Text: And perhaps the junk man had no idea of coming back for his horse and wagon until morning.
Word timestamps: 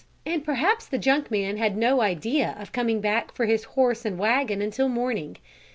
And 0.25 0.43
perhaps 0.43 0.87
the 0.87 0.97
junk 0.97 1.29
man 1.29 1.57
had 1.57 1.77
no 1.77 2.01
idea 2.01 2.55
of 2.59 2.71
coming 2.71 3.01
back 3.01 3.35
for 3.35 3.45
his 3.45 3.65
horse 3.65 4.03
and 4.03 4.17
wagon 4.17 4.59
until 4.59 4.89
morning. 4.89 5.37